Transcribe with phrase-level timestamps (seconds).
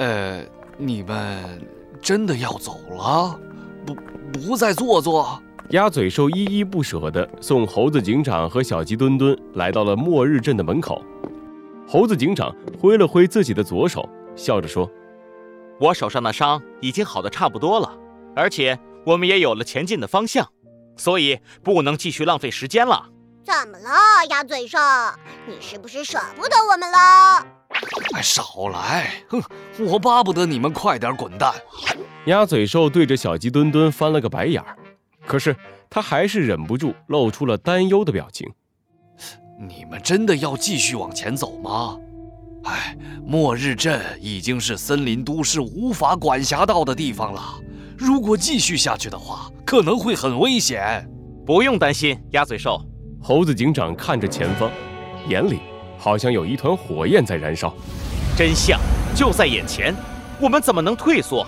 [0.00, 0.42] 呃，
[0.78, 1.60] 你们
[2.00, 3.38] 真的要走了？
[3.84, 3.94] 不，
[4.32, 5.38] 不再坐坐？
[5.72, 11.04] 鸭嘴兽依依不舍地送猴子警长和小鸡墩墩来到了末日镇的门口。
[11.86, 12.50] 猴子警长
[12.80, 14.90] 挥了挥自己的左手，笑着说
[15.78, 17.94] ：“我手上的伤已经好的差不多了，
[18.34, 20.48] 而且我们也有了前进的方向，
[20.96, 23.10] 所以不能继续浪费时间了。”
[23.44, 24.78] 怎么了，鸭嘴兽？
[25.46, 27.59] 你是不是舍不得我们了？
[28.14, 29.10] 哎，少来！
[29.28, 29.42] 哼，
[29.78, 31.52] 我巴不得你们快点滚蛋。
[32.26, 34.76] 鸭嘴兽对着小鸡墩墩翻了个白眼儿。
[35.26, 35.54] 可是
[35.88, 38.50] 他还是忍不住露出了担忧的表情。
[39.58, 41.96] 你们真的要继续往前走吗？
[42.64, 47.42] 哎，末日镇已经是森林都市无法管辖到的地方了。
[47.96, 51.08] 如果继续下去的话，可能会很危险。
[51.46, 52.80] 不用担心，鸭嘴兽。
[53.22, 54.70] 猴子警长看着前方，
[55.28, 55.60] 眼里
[56.00, 57.72] 好像有一团火焰在燃烧。
[58.36, 58.80] 真相
[59.14, 59.94] 就在眼前，
[60.40, 61.46] 我们怎么能退缩？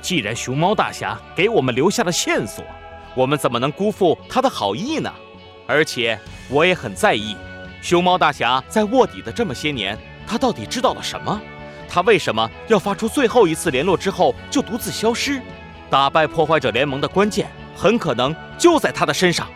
[0.00, 2.64] 既然熊猫大侠给我们留下了线索。
[3.14, 5.12] 我们怎么能辜负他的好意呢？
[5.66, 6.16] 而且
[6.48, 7.36] 我也很在意，
[7.82, 11.40] 熊猫大侠在卧底的这么些年，他到底知道了什么？
[11.88, 15.42] 他为什么要发出最后一次联络之后就独自消失？
[15.90, 19.48] 打败破坏者联盟的关键很可能就在他的身上，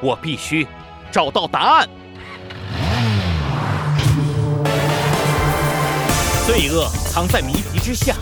[0.00, 0.64] 我必须
[1.10, 1.88] 找到答案。
[6.48, 8.16] 罪恶藏在谜题之下，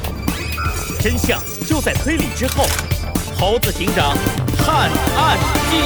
[1.00, 2.64] 真相就在推理之后。
[3.38, 4.16] 猴子警长。
[4.58, 5.38] 探案
[5.70, 5.76] 记，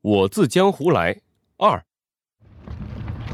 [0.00, 1.16] 我自江湖来
[1.58, 1.82] 二。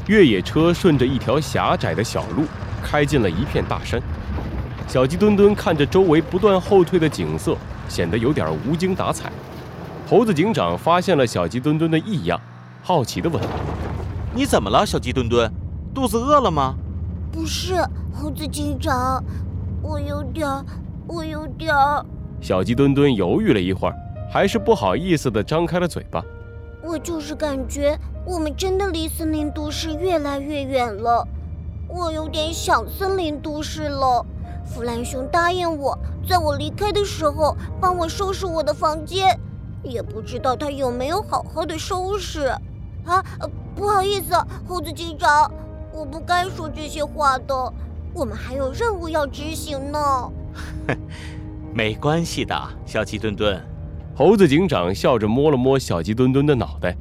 [0.07, 2.45] 越野车顺着一条狭窄的小路
[2.83, 4.01] 开进了一片大山。
[4.87, 7.55] 小鸡墩墩看着周围不断后退的景色，
[7.87, 9.31] 显得有点无精打采。
[10.09, 12.39] 猴子警长发现了小鸡墩墩的异样，
[12.81, 13.43] 好奇地问
[14.33, 15.51] ：“你怎么了，小鸡墩墩？
[15.93, 16.75] 肚子饿了吗？”
[17.29, 17.75] 不是
[18.13, 19.21] 猴子警长，
[19.81, 20.47] 我有点，
[21.09, 21.75] 我有点。
[22.39, 23.95] 小鸡墩墩犹豫了一会儿，
[24.31, 26.23] 还是不好意思地张开了嘴巴。
[26.81, 31.27] 我就是感觉我们真的离森林都市越来越远了，
[31.89, 34.25] 我有点想森林都市了。
[34.63, 39.37] 弗兰熊答应我，在我离开的时候帮我收拾我的房间，
[39.87, 42.47] 也不知道他有没有好好的收拾。
[43.05, 43.23] 啊，
[43.75, 44.35] 不好意思，
[44.67, 45.51] 猴子警长。
[45.93, 47.73] 我不该说这些话的，
[48.13, 50.31] 我们还有任务要执行呢。
[51.73, 52.55] 没关系的，
[52.85, 53.59] 小鸡墩墩。
[54.15, 56.95] 猴子警长笑着摸了摸小鸡墩墩的脑袋。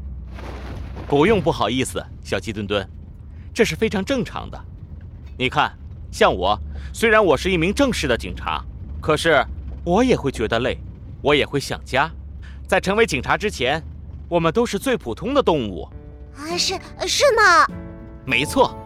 [1.09, 2.89] 不用不好意思，小鸡墩墩，
[3.55, 4.59] 这是非常正常的。
[5.39, 5.73] 你看，
[6.11, 6.59] 像我，
[6.93, 8.65] 虽然我是一名正式的警察，
[9.01, 9.45] 可是
[9.85, 10.79] 我也会觉得累，
[11.23, 12.11] 我也会想家。
[12.67, 13.81] 在成为警察之前，
[14.29, 15.89] 我们都是最普通的动物。
[16.37, 16.75] 啊，是
[17.07, 17.67] 是吗？
[18.25, 18.77] 没错。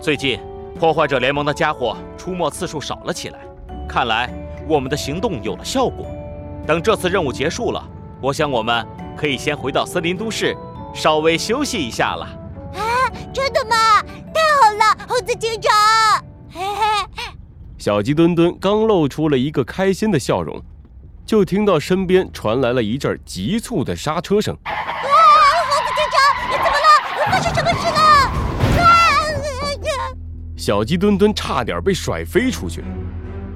[0.00, 0.40] 最近，
[0.78, 3.40] 破坏者联盟的家伙出没次数少了起来，
[3.86, 4.30] 看来
[4.66, 6.06] 我们的行动有了效果。
[6.66, 7.88] 等这次任务结束了，
[8.22, 8.86] 我想我们
[9.16, 10.56] 可以先回到森林都市，
[10.94, 12.24] 稍微休息一下了。
[12.74, 14.02] 啊，真的吗？
[14.32, 15.72] 太好了，猴子警长！
[16.50, 17.22] 嘿嘿。
[17.76, 20.60] 小鸡墩墩刚露出了一个开心的笑容，
[21.26, 24.56] 就听到身边传来了一阵急促的刹车声。
[24.62, 24.70] 啊，
[25.68, 26.86] 猴子警长，你怎么了？
[27.26, 27.96] 发生什么事了？
[30.56, 32.84] 小鸡墩墩差点被甩飞出去，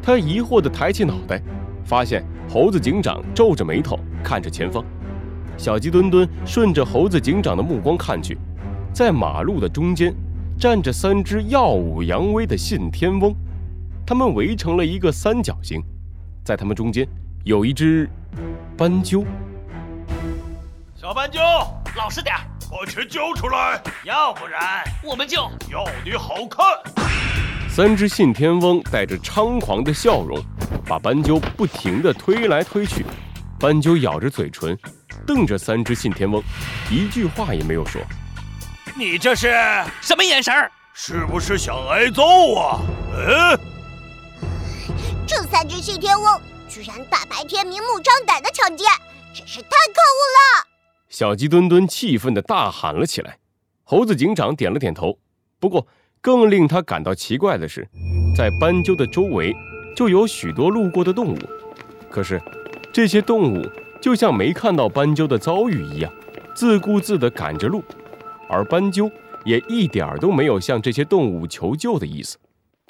[0.03, 1.41] 他疑惑地抬起脑袋，
[1.85, 4.85] 发现猴子警长皱着眉头看着前方。
[5.57, 8.37] 小鸡墩墩顺着猴子警长的目光看去，
[8.93, 10.13] 在马路的中间
[10.59, 13.33] 站着三只耀武扬威的信天翁，
[14.05, 15.81] 他们围成了一个三角形，
[16.45, 17.07] 在他们中间
[17.45, 18.07] 有一只
[18.77, 19.25] 斑鸠。
[20.95, 21.41] 小斑鸠，
[21.97, 22.37] 老实点，
[22.71, 26.67] 把钱交出来，要不然我们就要你好看。
[27.71, 30.39] 三只信天翁带着猖狂的笑容，
[30.87, 33.07] 把斑鸠不停地推来推去。
[33.59, 34.77] 斑鸠咬着嘴唇，
[35.27, 36.43] 瞪着三只信天翁，
[36.91, 38.03] 一句话也没有说。
[38.95, 39.49] 你这是
[40.03, 40.71] 什么眼神儿？
[40.93, 42.81] 是不是想挨揍啊？
[43.17, 43.59] 嗯。
[45.27, 48.85] 这三只信天翁居然大白天明目张胆的抢劫，
[49.35, 50.69] 真是太可恶了！
[51.09, 53.39] 小鸡墩墩气愤地大喊了起来。
[53.83, 55.19] 猴子警长点了点头，
[55.59, 55.87] 不过。
[56.23, 57.89] 更令他感到奇怪的是，
[58.37, 59.57] 在斑鸠的周围
[59.97, 61.39] 就有许多路过的动物，
[62.11, 62.39] 可是
[62.93, 63.67] 这些动物
[64.03, 66.13] 就像没看到斑鸠的遭遇一样，
[66.55, 67.83] 自顾自地赶着路，
[68.51, 69.11] 而斑鸠
[69.47, 72.37] 也一点都没有向这些动物求救的意思。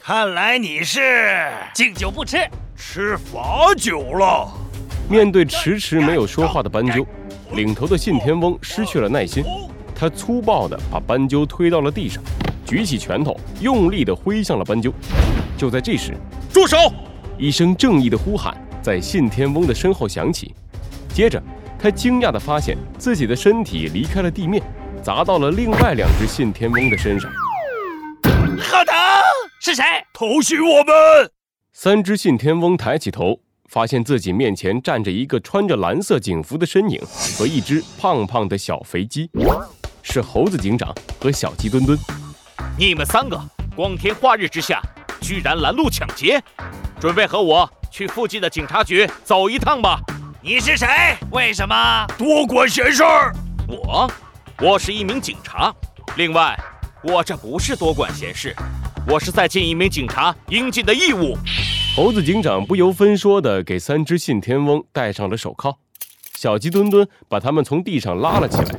[0.02, 2.38] 看来你是敬酒不吃
[2.74, 4.50] 吃罚酒了。
[5.10, 7.06] 面对迟迟没有说话的斑鸠，
[7.52, 9.44] 领头的信天翁失去了耐心。
[9.94, 12.22] 他粗暴地把斑鸠推到了地上，
[12.64, 14.90] 举起拳头，用力地挥向了斑鸠。
[15.58, 16.14] 就在这时，
[16.50, 16.78] 住手！
[17.36, 20.54] 一声正义的呼喊在信天翁的身后响起，
[21.12, 21.40] 接着
[21.78, 24.62] 他惊讶地发现自己的身体离开了地面，
[25.02, 27.30] 砸到了另外两只信天翁的身上。
[28.58, 28.94] 好疼！
[29.62, 29.84] 是谁？
[30.14, 31.30] 偷袭我们！
[31.74, 36.98] 三只信天翁抬起头，发现自己面前站着一个穿着蓝色警服的身影
[37.36, 39.30] 和一只胖胖的小肥鸡，
[40.02, 41.98] 是猴子警长和小鸡墩墩。
[42.78, 43.38] 你们三个
[43.76, 44.80] 光天化日之下，
[45.20, 46.42] 居然拦路抢劫，
[46.98, 50.00] 准备和我去附近的警察局走一趟吧。
[50.40, 50.88] 你是谁？
[51.32, 52.06] 为什么？
[52.16, 53.34] 多管闲事儿！
[53.68, 54.10] 我，
[54.58, 55.70] 我是一名警察。
[56.16, 56.58] 另外，
[57.02, 58.54] 我这不是多管闲事，
[59.08, 61.34] 我是在尽一名警察应尽的义务。
[61.96, 65.74] 猴子警长不由分说地给三只信天翁戴上了手铐，
[66.34, 68.78] 小鸡墩墩把他们从地上拉了起来。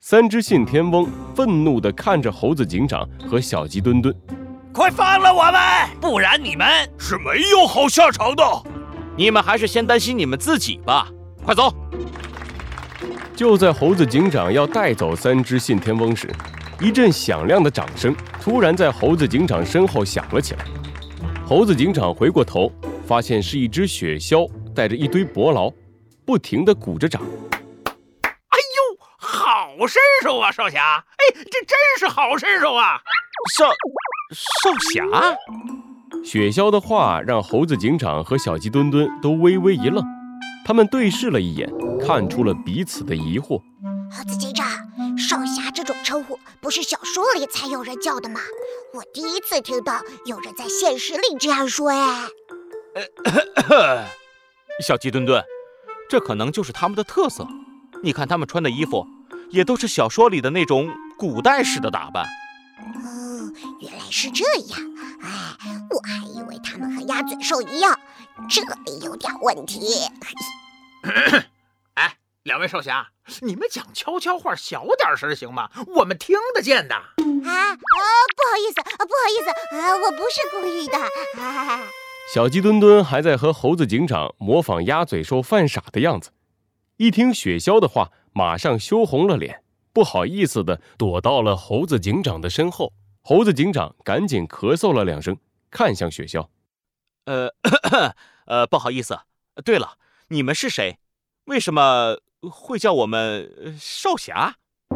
[0.00, 4.12] 三只信天翁愤怒地看着猴子警长和小鸡墩墩，
[4.72, 6.66] 快放了我们，不然你们
[6.98, 8.42] 是没有好下场的。
[9.16, 11.06] 你们还是先担心你们自己吧，
[11.44, 11.72] 快走！
[13.36, 16.28] 就在猴子警长要带走三只信天翁时，
[16.82, 20.64] 一阵响亮的掌声突然在猴子警长身后响了起来。
[21.46, 22.72] 猴子警长回过头，
[23.06, 25.70] 发现是一只雪鸮带着一堆伯劳，
[26.26, 27.22] 不停地鼓着掌。
[28.24, 31.04] 哎呦，好身手啊，少侠！
[31.18, 33.00] 哎，这真是好身手啊！
[33.54, 33.66] 少
[34.34, 35.38] 少侠，
[36.24, 40.04] 雪鸮的话让猴子警长和小鸡墩墩都微微一愣，
[40.64, 41.70] 他们对视了一眼，
[42.04, 43.62] 看出了彼此的疑惑。
[44.10, 44.51] 猴子警
[46.62, 48.40] 不是小说里才有人叫的吗？
[48.94, 52.28] 我第一次听到有人在现实里这样说哎。
[54.80, 55.42] 小鸡墩墩，
[56.08, 57.44] 这可能就是他们的特色。
[58.04, 59.04] 你看他们穿的衣服，
[59.50, 60.88] 也都是小说里的那种
[61.18, 62.24] 古代式的打扮。
[62.24, 64.80] 哦，原来是这样。
[65.20, 65.56] 哎，
[65.90, 67.98] 我还以为他们和鸭嘴兽一样，
[68.48, 70.06] 这里有点问题。
[71.94, 73.08] 哎，两位少侠，
[73.40, 75.70] 你们讲悄悄话小点声行吗？
[75.96, 76.94] 我们听得见的。
[76.94, 80.98] 啊啊，不好意思，啊不好意思，啊，我不是故意的。
[81.42, 81.88] 啊
[82.32, 86.30] 小鸡墩墩还在和猴子警长模仿鸭嘴兽犯傻的样子，
[86.96, 89.62] 一听雪橇的话，马上羞红了脸，
[89.92, 92.92] 不好意思的躲到了猴子警长的身后。
[93.22, 95.36] 猴子警长赶紧咳嗽了两声，
[95.70, 96.46] 看向雪橇。
[97.26, 97.48] 呃
[98.46, 99.18] 呃，不好意思。
[99.64, 99.96] 对了，
[100.28, 100.98] 你们是谁？
[101.46, 102.16] 为什么
[102.48, 104.54] 会叫我们呃少侠？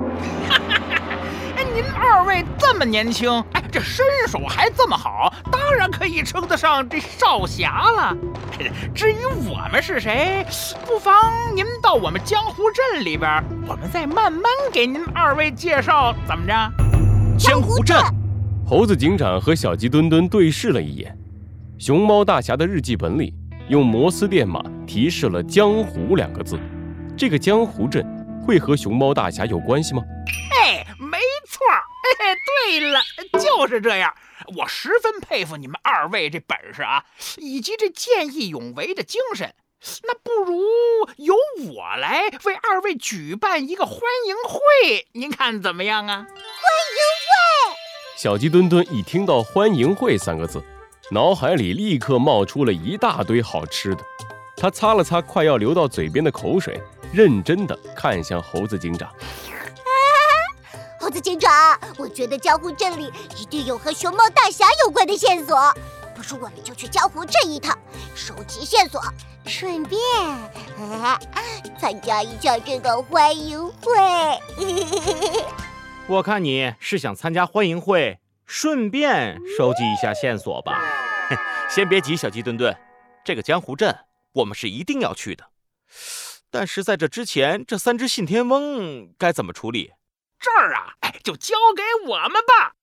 [1.57, 8.17] 哎，您二位这么年轻，哎，这身手还这么好，当然可以称得上这少侠了。
[8.95, 9.17] 至于
[9.49, 10.47] 我们是谁，
[10.87, 11.15] 不妨
[11.57, 16.53] 您到我们江湖镇里边，我们再慢慢给您二位介绍，怎么着？
[17.37, 17.97] 江湖镇。
[18.65, 21.19] 猴子警长和小鸡墩墩对视了一眼，
[21.77, 23.35] 熊猫大侠的日记本里
[23.69, 26.59] 用摩斯电码提示了“江湖”两个字。
[27.19, 28.05] 这个江湖镇
[28.47, 30.03] 会和熊猫大侠有关系吗？
[30.53, 31.19] 哎，没
[31.49, 31.83] 错儿。
[32.21, 32.35] 哎，
[32.69, 33.01] 对了，
[33.33, 34.15] 就是这样。
[34.57, 37.05] 我十分佩服你们二位这本事啊，
[37.39, 39.55] 以及这见义勇为的精神。
[40.05, 40.63] 那不如
[41.17, 41.35] 由
[41.69, 46.17] 我来为二位举办一个欢迎会，您看怎么样啊？
[46.17, 47.77] 欢迎会
[48.17, 50.63] 小鸡墩墩一听到“欢迎会”三个字，
[51.11, 54.03] 脑海里立刻冒出了一大堆好吃的。
[54.57, 56.81] 他擦了擦快要流到嘴边的口水，
[57.13, 59.11] 认真的看向猴子警长。
[60.99, 61.53] 猴子警长，
[61.99, 65.57] 我觉得江湖镇里一定有和熊猫大侠有关的线索，
[66.15, 67.79] 不如我们就去江湖镇一趟，
[68.15, 69.01] 收集线索，
[69.45, 70.01] 顺便、
[70.79, 71.21] 啊、
[71.79, 73.93] 参加一下这个欢迎会。
[76.09, 80.83] 我看你是想参加欢迎会，顺便收集一下线索吧。
[81.69, 82.75] 先别急，小鸡墩墩，
[83.25, 83.95] 这个江湖镇
[84.37, 85.45] 我们是一定要去的。
[86.51, 89.93] 但是在这之前，这三只信天翁该怎么处理？
[90.39, 92.75] 这儿啊，哎，就交给我们吧。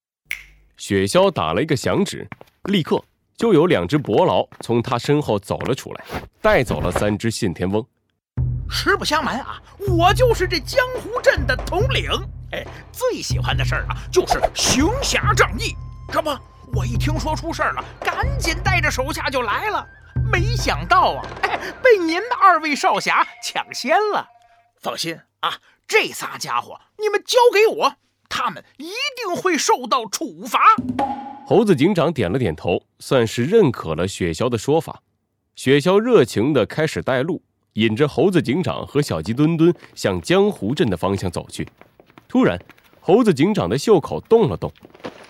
[0.77, 2.27] 雪橇打了一个响指，
[2.63, 3.03] 立刻
[3.38, 6.03] 就有两只伯劳从他身后走了出来，
[6.41, 7.86] 带走了三只信天翁。
[8.69, 12.10] 实不相瞒啊，我就是这江湖镇的统领。
[12.51, 15.75] 哎，最喜欢的事儿啊，就是行侠仗义。
[16.12, 16.36] 这不，
[16.74, 19.88] 我一听说出事儿了，赶紧带着手下就来了。
[20.34, 24.28] 没想到啊，哎，被您的二位少侠抢先了。
[24.82, 27.96] 放心啊，这仨家伙你们交给我，
[28.28, 30.60] 他们一定会受到处罚。
[31.46, 35.04] 猴子警长点了点头，算是认可了雪橇的说法。
[35.56, 41.68] 雪橇热情地开始带路，引着猴子警长和小鸡墩墩向江湖镇的方向走去。
[42.28, 42.60] 突然，
[43.00, 44.74] 猴子警长的袖口动了动，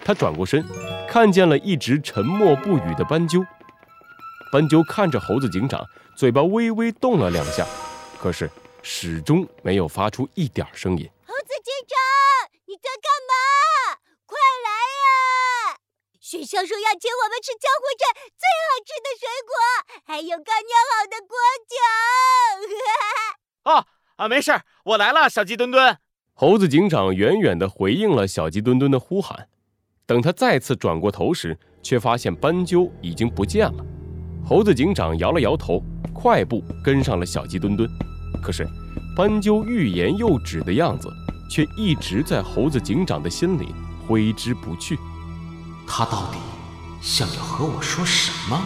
[0.06, 0.66] 他转过身，
[1.10, 3.46] 看见了一直沉默不语的斑鸠。
[4.54, 5.84] 斑鸠看着猴子警长，
[6.16, 7.66] 嘴巴微微动了两下，
[8.22, 8.48] 可是
[8.84, 11.10] 始终没有发出一点声音。
[11.26, 11.98] 猴子警长，
[12.68, 13.98] 你在干嘛？
[14.28, 14.70] 快来
[15.02, 15.82] 呀！
[16.22, 18.06] 学校说要请我们吃江湖镇
[18.38, 19.58] 最好吃的水果，
[20.06, 21.36] 还有刚酿好的果
[21.68, 21.74] 酒。
[23.74, 25.98] 哦啊，没事儿，我来了，小鸡墩墩。
[26.36, 29.50] 猴子警长远远地回应了小鸡墩墩的呼喊。
[30.06, 33.84] 等他再次转过头时，却发现斑鸠已经不见了。
[34.46, 35.82] 猴子警长摇了摇头，
[36.14, 37.90] 快步跟上了小鸡墩墩。
[38.42, 38.68] 可是，
[39.16, 41.10] 斑鸠欲言又止的样子，
[41.50, 43.74] 却一直在猴子警长的心里
[44.06, 44.98] 挥之不去。
[45.88, 46.38] 他到底
[47.02, 48.62] 想要和我说什么？